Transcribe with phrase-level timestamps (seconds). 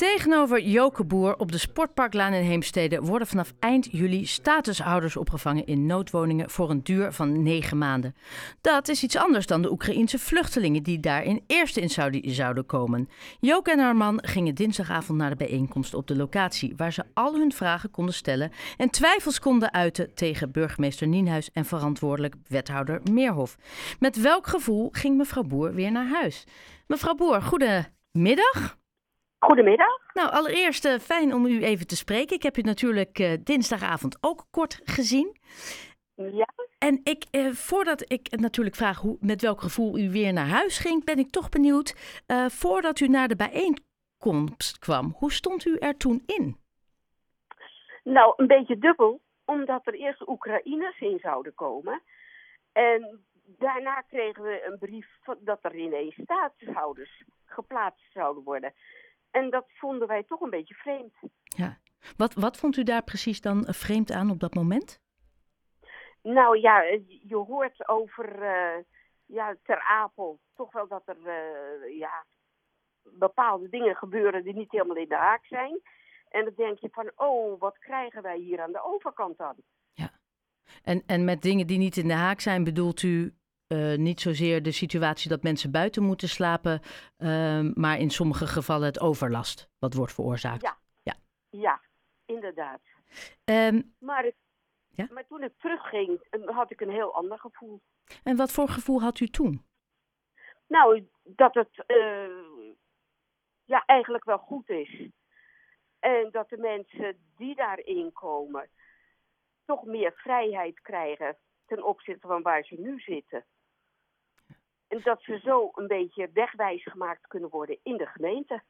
[0.00, 5.86] Tegenover Joke Boer op de Sportparklaan in Heemstede worden vanaf eind juli statushouders opgevangen in
[5.86, 8.14] noodwoningen voor een duur van negen maanden.
[8.60, 12.66] Dat is iets anders dan de Oekraïense vluchtelingen die daar in eerste in Saudi zouden
[12.66, 13.08] komen.
[13.40, 17.34] Joke en haar man gingen dinsdagavond naar de bijeenkomst op de locatie, waar ze al
[17.34, 23.56] hun vragen konden stellen en twijfels konden uiten tegen burgemeester Nienhuis en verantwoordelijk wethouder Meerhof.
[23.98, 26.44] Met welk gevoel ging mevrouw Boer weer naar huis?
[26.86, 28.84] Mevrouw Boer, goedemiddag.
[29.38, 30.12] Goedemiddag.
[30.12, 32.36] Nou, allereerst uh, fijn om u even te spreken.
[32.36, 35.36] Ik heb u natuurlijk uh, dinsdagavond ook kort gezien.
[36.14, 36.48] Ja.
[36.78, 40.78] En ik, uh, voordat ik natuurlijk vraag hoe, met welk gevoel u weer naar huis
[40.78, 41.94] ging, ben ik toch benieuwd.
[42.48, 46.56] voordat u naar de bijeenkomst kwam, hoe stond u er toen in?
[48.04, 52.02] Nou, een beetje dubbel, omdat er eerst Oekraïners in zouden komen.
[52.72, 55.06] En daarna kregen we een brief
[55.38, 58.72] dat er ineens staatshouders geplaatst zouden worden.
[59.38, 61.14] En dat vonden wij toch een beetje vreemd.
[61.42, 61.78] Ja.
[62.16, 65.00] Wat, wat vond u daar precies dan vreemd aan op dat moment?
[66.22, 66.82] Nou ja,
[67.22, 68.84] je hoort over uh,
[69.26, 72.24] ja, Ter Apel toch wel dat er uh, ja,
[73.02, 75.80] bepaalde dingen gebeuren die niet helemaal in de haak zijn.
[76.28, 79.54] En dan denk je van, oh, wat krijgen wij hier aan de overkant dan?
[79.92, 80.10] Ja.
[80.82, 83.34] En, en met dingen die niet in de haak zijn, bedoelt u
[83.68, 86.80] uh, niet zozeer de situatie dat mensen buiten moeten slapen,
[87.18, 90.62] uh, maar in sommige gevallen het overlast wat wordt veroorzaakt.
[90.62, 91.14] Ja, ja.
[91.50, 91.80] ja
[92.24, 92.80] inderdaad.
[93.44, 94.34] Um, maar, ik,
[94.88, 95.06] ja?
[95.10, 97.80] maar toen ik terugging, had ik een heel ander gevoel.
[98.22, 99.64] En wat voor gevoel had u toen?
[100.66, 102.74] Nou, dat het uh,
[103.64, 105.08] ja, eigenlijk wel goed is.
[105.98, 108.68] En dat de mensen die daarin komen
[109.64, 111.36] toch meer vrijheid krijgen
[111.66, 113.44] ten opzichte van waar ze nu zitten.
[114.88, 118.62] En dat ze zo een beetje wegwijs gemaakt kunnen worden in de gemeente.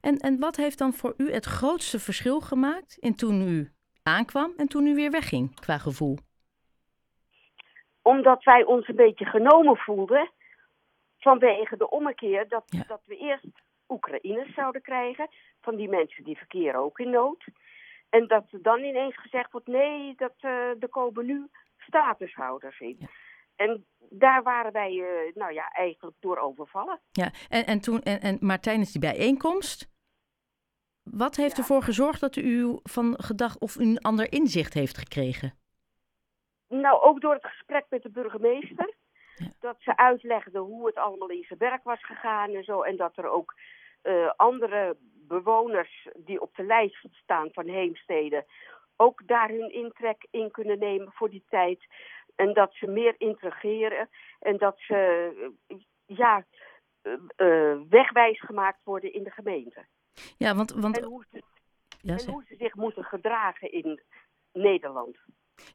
[0.00, 4.52] En, en wat heeft dan voor u het grootste verschil gemaakt in toen u aankwam
[4.56, 6.18] en toen u weer wegging qua gevoel?
[8.02, 10.30] Omdat wij ons een beetje genomen voelden
[11.18, 12.84] vanwege de ommekeer dat, Ja.
[12.86, 13.44] dat we eerst
[13.88, 15.28] Oekraïners zouden krijgen,
[15.60, 17.44] van die mensen die verkeren ook in nood.
[18.08, 21.48] En dat er dan ineens gezegd wordt, nee, dat, eh, er komen nu
[21.78, 22.96] statushouders in.
[22.98, 23.06] Ja.
[23.58, 27.00] En daar waren wij eh, nou ja, eigenlijk door overvallen.
[27.10, 29.88] Ja, en, en toen, en, en, maar tijdens die bijeenkomst,
[31.02, 31.58] wat heeft Ja.
[31.58, 35.52] ervoor gezorgd dat u van gedacht of u een ander inzicht heeft gekregen?
[36.68, 38.94] Nou, ook door het gesprek met de burgemeester.
[39.34, 39.46] Ja.
[39.60, 42.82] Dat ze uitlegde hoe het allemaal in zijn werk was gegaan en zo.
[42.82, 43.54] En dat er ook
[44.02, 44.96] eh, andere
[45.28, 48.44] bewoners die op de lijst staan van Heemstede...
[48.96, 51.80] ook daar hun intrek in kunnen nemen voor die tijd.
[52.38, 54.08] En dat ze meer integreren.
[54.40, 54.94] En dat ze
[55.66, 55.76] eh,
[56.16, 56.44] ja,
[57.02, 59.84] eh, eh, wegwijs gemaakt worden in de gemeente.
[60.36, 61.42] Ja, want, want En, hoe ze,
[62.00, 62.32] ja, en zeg.
[62.34, 64.00] hoe ze zich moeten gedragen in
[64.52, 65.16] Nederland.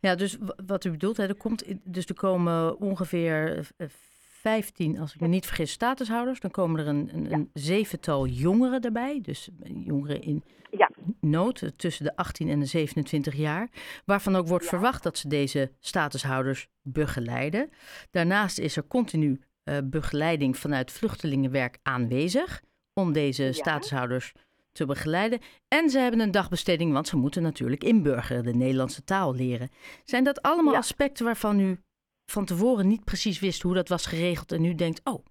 [0.00, 5.14] ja, dus wat u bedoelt, hè, er, komt, dus er komen ongeveer eh, 15, als
[5.14, 6.40] ik me niet vergis, statushouders.
[6.40, 7.30] Dan komen er een, een, Ja.
[7.36, 10.90] een zevental jongeren erbij, dus jongeren in Ja.
[11.22, 13.68] Nood, tussen de 18 en de 27 jaar.
[14.04, 14.70] Waarvan ook wordt Ja.
[14.70, 17.70] verwacht dat ze deze statushouders begeleiden.
[18.10, 22.62] Daarnaast is er continu eh, begeleiding vanuit vluchtelingenwerk aanwezig
[22.94, 23.52] om deze Ja.
[23.52, 24.32] statushouders
[24.72, 25.40] te begeleiden.
[25.68, 29.70] En ze hebben een dagbesteding, want ze moeten natuurlijk inburgeren, de Nederlandse taal leren.
[30.04, 30.78] Zijn dat allemaal Ja.
[30.78, 31.80] aspecten waarvan u
[32.26, 35.24] van tevoren niet precies wist hoe dat was geregeld en nu denkt, oh,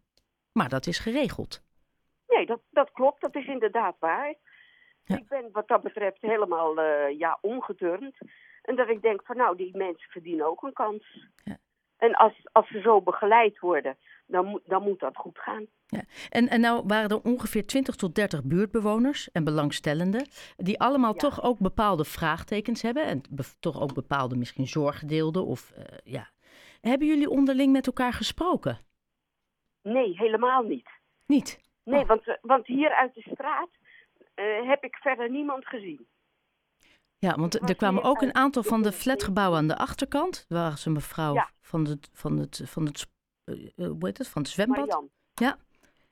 [0.52, 1.62] maar dat is geregeld?
[2.28, 3.22] Nee, dat, dat klopt.
[3.22, 4.36] Dat is inderdaad waar.
[5.12, 5.18] Ja.
[5.18, 8.16] Ik ben wat dat betreft helemaal eh, ja, ongeturnd.
[8.62, 11.28] En dat ik denk van nou, die mensen verdienen ook een kans.
[11.44, 11.58] Ja.
[11.98, 15.66] En als, als ze zo begeleid worden, dan, moet dan moet dat goed gaan.
[16.30, 20.28] En, en nou waren er ongeveer 20 tot 30 buurtbewoners en belangstellenden,
[20.58, 21.18] die allemaal Ja.
[21.20, 25.46] toch ook bepaalde vraagtekens hebben en be- toch ook bepaalde misschien zorgen deelden.
[25.46, 26.30] Of, eh, ja.
[26.82, 28.78] Hebben jullie onderling met elkaar gesproken?
[29.82, 30.90] Nee, helemaal niet.
[31.28, 31.60] Niet?
[31.84, 32.08] Nee, Oh.
[32.08, 33.70] want, want hier uit de straat
[34.34, 36.08] eh, heb ik verder niemand gezien.
[37.18, 40.46] Ja, want er kwamen ook een aantal van de flatgebouwen aan de achterkant.
[40.48, 41.50] Daar was een mevrouw Ja.
[41.62, 43.08] van, het, van, het, van, het,
[43.44, 45.10] eh, eh, hoe heet het, van het zwembad.
[45.34, 45.58] Ja.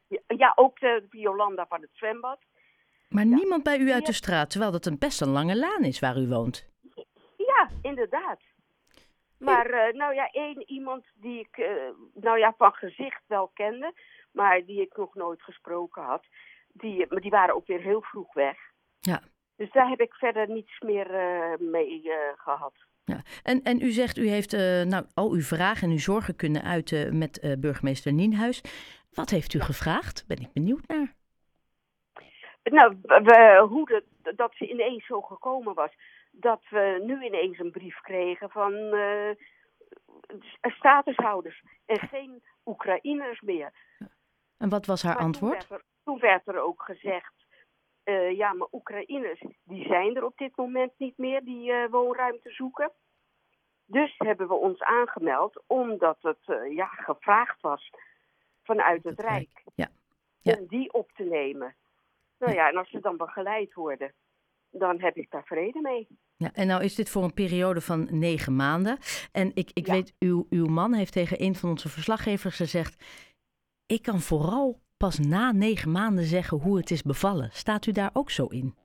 [0.07, 2.39] Ja, ja, ook de Jolanda van het zwembad.
[3.10, 3.36] Maar Ja.
[3.36, 6.18] niemand bij u uit de straat, terwijl dat een best een lange laan is waar
[6.18, 6.68] u woont.
[7.38, 8.42] Ja, inderdaad.
[9.38, 11.57] Maar nou ja, één iemand die ik
[12.13, 13.94] nou ja, van gezicht wel kende,
[14.31, 16.25] maar die ik nog nooit gesproken had,
[16.80, 18.58] die, maar die waren ook weer heel vroeg weg.
[19.00, 19.22] Ja.
[19.56, 22.74] Dus daar heb ik verder niets meer eh, mee eh, gehad.
[23.04, 23.22] Ja.
[23.44, 26.64] En, en u zegt, u heeft eh, nou, al uw vragen en uw zorgen kunnen
[26.64, 28.62] uiten met burgemeester Nienhuis.
[29.12, 30.26] Wat heeft u gevraagd?
[30.28, 31.14] Ben ik benieuwd naar.
[32.64, 35.92] Nou, we, hoe de, dat ze ineens zo gekomen was.
[36.32, 38.74] Dat we nu ineens een brief kregen van
[40.62, 43.72] statushouders en geen Oekraïners meer.
[44.58, 45.68] En wat was haar antwoord?
[46.10, 47.34] Toen werd, er, ook gezegd,
[48.06, 52.50] uh, ja, maar Oekraïners, die zijn er op dit moment niet meer, die uh, woonruimte
[52.50, 52.92] zoeken.
[53.86, 57.90] Dus hebben we ons aangemeld, omdat het uh, ja, gevraagd was
[58.64, 59.50] vanuit het, het Rijk.
[59.54, 59.64] Rijk.
[59.76, 59.88] Ja.
[60.42, 60.58] Ja.
[60.60, 61.76] Om die op te nemen.
[62.38, 64.14] Nou ja, en als ze dan begeleid worden,
[64.70, 66.08] dan heb ik daar vrede mee.
[66.36, 68.98] Ja, en nou is dit voor een periode van negen maanden.
[69.32, 73.04] En ik, ik weet, uw, uw man heeft tegen een van onze verslaggevers gezegd...
[73.86, 77.50] ik kan vooral pas na negen maanden zeggen hoe het is bevallen.
[77.51, 78.75] Staat u daar ook zo in?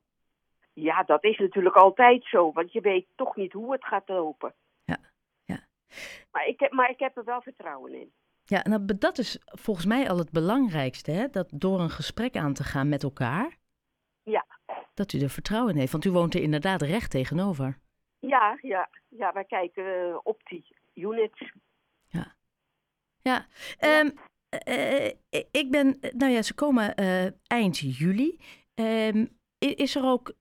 [0.72, 4.54] Ja, dat is natuurlijk altijd zo, want je weet toch niet hoe het gaat lopen.
[4.84, 4.98] Ja,
[5.44, 5.66] ja.
[6.30, 8.12] Maar ik heb, maar ik heb er wel vertrouwen in.
[8.44, 11.28] Ja, nou, dat is volgens mij al het belangrijkste, hè?
[11.28, 13.58] Dat door een gesprek aan te gaan met elkaar.
[14.22, 14.46] Ja.
[14.94, 17.78] Dat u er vertrouwen in heeft, want u woont er inderdaad recht tegenover.
[18.18, 21.52] Ja, ja, ja wij kijken uh, op die units.
[22.06, 22.34] Ja.
[23.20, 23.46] Ja,
[23.80, 24.14] um,
[24.68, 25.06] uh,
[25.50, 28.38] ik ben, nou ja, ze komen uh, eind juli.
[28.74, 29.28] Um,
[29.58, 30.32] is er ook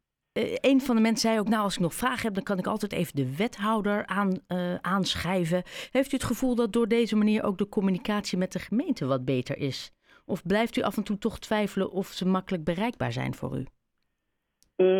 [0.62, 2.68] een van de mensen zei ook, nou als ik nog vragen heb, dan kan ik
[2.68, 4.40] altijd even de wethouder aan,
[4.82, 5.64] aanschrijven.
[5.92, 9.26] Heeft u het gevoel dat door deze manier ook de communicatie met de gemeente wat
[9.26, 9.92] beter is?
[10.26, 13.66] Of blijft u af en toe toch twijfelen of ze makkelijk bereikbaar zijn voor u?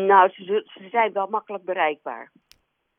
[0.06, 2.32] Nou, ze, ze zijn wel makkelijk bereikbaar.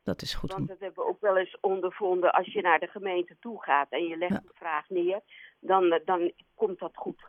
[0.05, 0.51] Dat is goed.
[0.51, 2.33] Want dat hebben we ook wel eens ondervonden.
[2.33, 4.41] Als je naar de gemeente toe gaat en je legt ja.
[4.45, 5.21] een vraag neer,
[5.59, 7.27] dan, dan komt dat goed.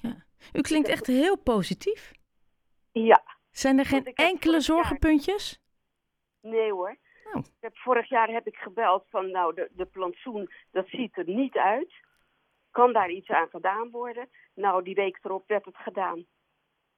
[0.00, 0.24] Ja.
[0.52, 2.12] U klinkt echt heel positief.
[2.92, 5.60] Ja, zijn er geen enkele zorgenpuntjes?
[6.40, 6.52] Jaar...
[6.52, 6.96] Nee hoor.
[7.32, 7.38] Oh.
[7.38, 11.24] Ik heb, vorig jaar heb ik gebeld van nou de, de plantsoen, dat ziet er
[11.26, 11.92] niet uit.
[12.70, 14.28] Kan daar iets aan gedaan worden?
[14.54, 16.26] Nou, die week erop werd het gedaan.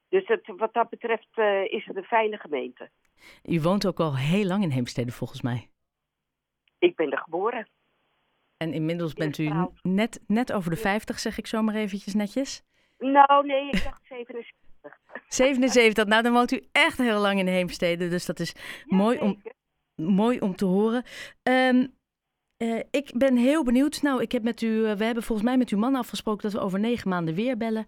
[0.08, 2.90] Dus het, wat dat betreft uh, is het een fijne gemeente.
[3.42, 5.70] U woont ook al heel lang in Heemstede volgens mij.
[6.78, 7.68] Ik ben er geboren.
[8.56, 9.52] En inmiddels bent u
[9.82, 12.62] net, net over de 50, zeg ik zomaar eventjes netjes?
[12.98, 14.54] Nou, nee, ik dacht 77.
[15.28, 18.54] 77, nou dan woont u echt heel lang in Heemstede, dus dat is
[18.84, 19.42] ja, mooi, om,
[19.94, 21.04] mooi om te horen.
[21.42, 21.94] Um,
[22.58, 24.02] uh, ik ben heel benieuwd.
[24.02, 26.52] Nou, ik heb met u, uh, we hebben volgens mij met uw man afgesproken dat
[26.52, 27.86] we over negen maanden weer bellen.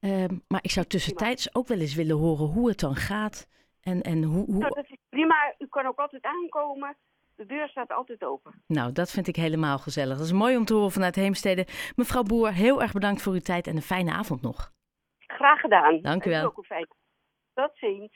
[0.00, 3.46] Uh, maar ik zou tussentijds ook wel eens willen horen hoe het dan gaat.
[3.84, 4.58] En, en hoe, hoe...
[4.58, 5.54] Nou, dat is prima.
[5.58, 6.96] U kan ook altijd aankomen.
[7.36, 8.62] De deur staat altijd open.
[8.66, 10.16] Nou, dat vind ik helemaal gezellig.
[10.16, 11.66] Dat is mooi om te horen vanuit Heemstede.
[11.96, 14.70] Mevrouw Boer, heel erg bedankt voor uw tijd en een fijne avond nog.
[15.18, 16.00] Graag gedaan.
[16.00, 16.52] Dank u wel.
[17.54, 18.12] Tot ziens.